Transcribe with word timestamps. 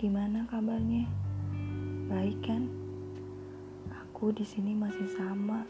Gimana 0.00 0.48
kabarnya? 0.48 1.04
Baik 2.08 2.40
kan? 2.48 2.72
Aku 3.92 4.32
di 4.32 4.48
sini 4.48 4.72
masih 4.72 5.04
sama 5.12 5.68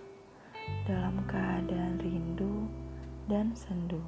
dalam 0.86 1.18
keadaan 1.26 1.98
rindu 1.98 2.70
dan 3.26 3.50
sendu 3.58 3.98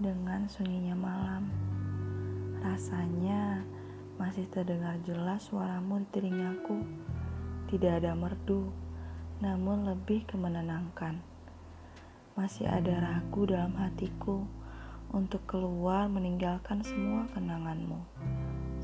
dengan 0.00 0.48
sunyinya 0.48 0.96
malam. 0.96 1.44
Rasanya 2.64 3.68
masih 4.16 4.48
terdengar 4.48 4.96
jelas 5.04 5.52
suaramu 5.52 6.00
di 6.00 6.08
telingaku. 6.08 6.80
Tidak 7.68 8.00
ada 8.00 8.16
merdu, 8.16 8.72
namun 9.44 9.92
lebih 9.92 10.24
kemenenangkan. 10.24 11.20
Masih 12.32 12.64
ada 12.64 12.96
ragu 12.96 13.44
dalam 13.44 13.76
hatiku 13.76 14.48
untuk 15.12 15.44
keluar 15.44 16.08
meninggalkan 16.08 16.80
semua 16.80 17.28
kenanganmu 17.36 18.00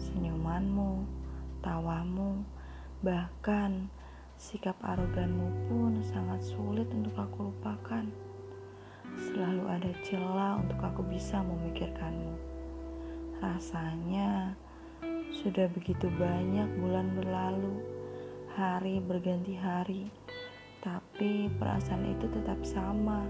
senyumanmu, 0.04 1.08
tawamu, 1.64 2.44
bahkan 3.00 3.88
Sikap 4.34 4.74
aroganmu 4.82 5.70
pun 5.70 6.02
sangat 6.02 6.42
sulit 6.42 6.90
untuk 6.90 7.14
aku 7.14 7.54
lupakan. 7.54 8.02
Selalu 9.14 9.64
ada 9.70 9.92
celah 10.02 10.58
untuk 10.58 10.82
aku 10.82 11.06
bisa 11.06 11.38
memikirkanmu. 11.38 12.34
Rasanya 13.38 14.58
sudah 15.30 15.70
begitu 15.70 16.10
banyak 16.18 16.66
bulan 16.82 17.14
berlalu, 17.14 17.78
hari 18.58 18.98
berganti 18.98 19.54
hari, 19.54 20.10
tapi 20.82 21.46
perasaan 21.54 22.18
itu 22.18 22.26
tetap 22.26 22.58
sama. 22.66 23.24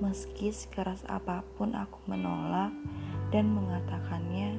Meski 0.00 0.48
sekeras 0.48 1.04
apa 1.12 1.44
pun 1.60 1.76
aku 1.76 2.00
menolak 2.08 2.72
dan 3.30 3.52
mengatakannya 3.52 4.58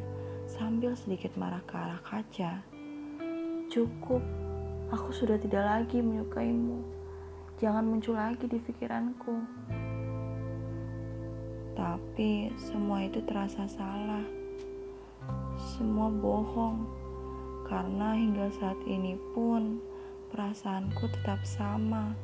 sambil 0.58 0.98
sedikit 0.98 1.38
marah 1.38 1.62
ke 1.70 1.78
arah 1.78 2.02
kaca. 2.02 2.66
Cukup 3.70 4.26
Aku 4.88 5.12
sudah 5.12 5.36
tidak 5.36 5.68
lagi 5.68 6.00
menyukaimu. 6.00 6.80
Jangan 7.60 7.84
muncul 7.84 8.16
lagi 8.16 8.48
di 8.48 8.56
pikiranku. 8.56 9.36
Tapi 11.76 12.56
semua 12.56 13.04
itu 13.04 13.20
terasa 13.28 13.68
salah. 13.68 14.24
Semua 15.60 16.08
bohong. 16.08 16.88
Karena 17.68 18.16
hingga 18.16 18.48
saat 18.56 18.80
ini 18.88 19.20
pun 19.36 19.84
perasaanku 20.32 21.12
tetap 21.20 21.44
sama. 21.44 22.16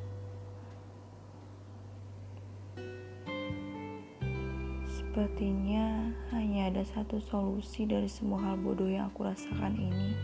Sepertinya 5.14 6.10
hanya 6.34 6.74
ada 6.74 6.82
satu 6.82 7.22
solusi 7.22 7.86
dari 7.86 8.10
semua 8.10 8.50
hal 8.50 8.58
bodoh 8.58 8.90
yang 8.90 9.14
aku 9.14 9.30
rasakan 9.30 9.78
ini 9.78 10.18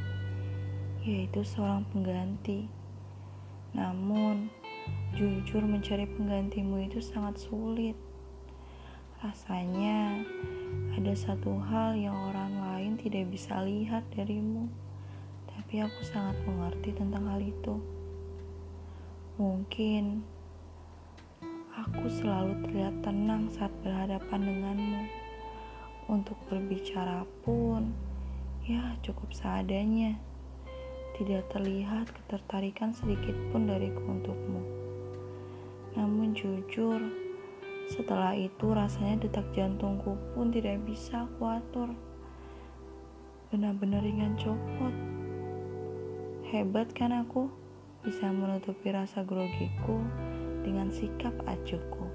yaitu 1.05 1.45
seorang 1.45 1.85
pengganti. 1.93 2.65
Namun, 3.77 4.49
jujur 5.13 5.61
mencari 5.61 6.09
penggantimu 6.09 6.89
itu 6.89 7.05
sangat 7.05 7.37
sulit. 7.37 7.93
Rasanya 9.21 10.25
ada 10.97 11.13
satu 11.13 11.61
hal 11.69 11.93
yang 11.93 12.17
orang 12.33 12.57
lain 12.57 12.97
tidak 12.97 13.29
bisa 13.29 13.61
lihat 13.61 14.01
darimu, 14.17 14.73
tapi 15.53 15.85
aku 15.85 16.01
sangat 16.01 16.41
mengerti 16.49 16.97
tentang 16.97 17.29
hal 17.29 17.37
itu. 17.37 17.77
Mungkin 19.37 20.25
selalu 22.09 22.57
terlihat 22.65 23.05
tenang 23.05 23.45
saat 23.53 23.69
berhadapan 23.85 24.41
denganmu. 24.41 25.03
Untuk 26.09 26.35
berbicara 26.49 27.21
pun, 27.45 27.93
ya 28.65 28.97
cukup 29.05 29.29
seadanya. 29.29 30.17
Tidak 31.13 31.45
terlihat 31.53 32.09
ketertarikan 32.09 32.97
sedikit 32.97 33.37
pun 33.53 33.69
dariku 33.69 34.01
untukmu. 34.09 34.61
Namun 35.93 36.33
jujur, 36.33 36.97
setelah 37.89 38.33
itu 38.33 38.73
rasanya 38.73 39.29
detak 39.29 39.45
jantungku 39.53 40.17
pun 40.33 40.49
tidak 40.49 40.81
bisa 40.89 41.29
aku 41.29 41.45
atur. 41.45 41.89
Benar-benar 43.53 44.01
ringan 44.01 44.33
copot. 44.37 44.93
Hebat 46.49 46.89
kan 46.97 47.13
aku 47.13 47.49
bisa 48.01 48.31
menutupi 48.33 48.89
rasa 48.89 49.21
grogiku 49.21 50.01
dengan 50.69 50.93
sikap 50.93 51.33
acuhku. 51.49 52.05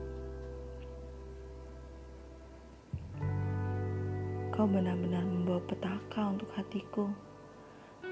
Kau 4.55 4.71
benar-benar 4.71 5.27
membawa 5.27 5.59
petaka 5.67 6.31
untuk 6.31 6.47
hatiku 6.55 7.11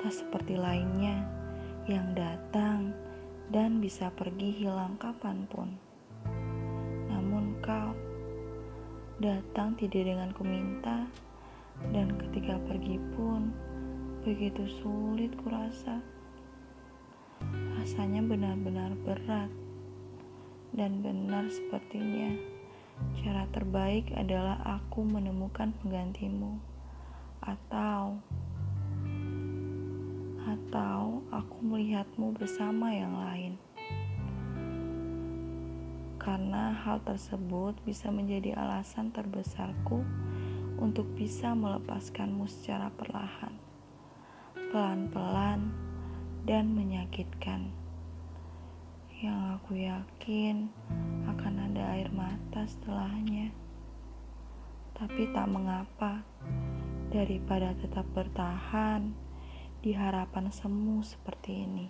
tak 0.02 0.10
seperti 0.10 0.58
lainnya 0.58 1.22
yang 1.86 2.10
datang 2.18 2.90
dan 3.54 3.78
bisa 3.78 4.10
pergi 4.10 4.66
hilang 4.66 4.98
kapan 4.98 5.46
pun. 5.46 5.78
Namun 7.06 7.62
kau 7.62 7.94
datang 9.22 9.78
tidak 9.78 10.10
dengan 10.10 10.34
kuminta 10.34 11.06
dan 11.94 12.18
ketika 12.18 12.58
pergi 12.66 12.98
pun 13.14 13.54
begitu 14.26 14.66
sulit 14.82 15.30
kurasa. 15.38 16.02
Rasanya 17.78 18.26
benar-benar 18.26 18.98
berat 19.06 19.50
dan 20.72 21.04
benar 21.04 21.48
sepertinya 21.52 22.32
cara 23.20 23.44
terbaik 23.52 24.08
adalah 24.16 24.60
aku 24.64 25.04
menemukan 25.04 25.76
penggantimu 25.80 26.56
atau 27.44 28.20
atau 30.42 31.22
aku 31.30 31.58
melihatmu 31.64 32.34
bersama 32.34 32.92
yang 32.92 33.14
lain. 33.14 33.54
Karena 36.22 36.70
hal 36.70 37.02
tersebut 37.02 37.74
bisa 37.82 38.08
menjadi 38.14 38.54
alasan 38.54 39.10
terbesarku 39.10 40.06
untuk 40.78 41.06
bisa 41.18 41.52
melepaskanmu 41.52 42.46
secara 42.46 42.94
perlahan, 42.94 43.58
pelan-pelan, 44.70 45.74
dan 46.46 46.74
menyakitkan. 46.74 47.74
Yang 49.22 49.38
aku 49.54 49.78
yakin 49.78 50.66
akan 51.30 51.54
ada 51.70 51.94
air 51.94 52.10
mata 52.10 52.66
setelahnya. 52.66 53.54
Tapi 54.98 55.30
tak 55.30 55.46
mengapa, 55.46 56.26
daripada 57.14 57.70
tetap 57.78 58.02
bertahan 58.18 59.14
di 59.78 59.94
harapan 59.94 60.50
semu 60.50 61.06
seperti 61.06 61.54
ini. 61.54 61.86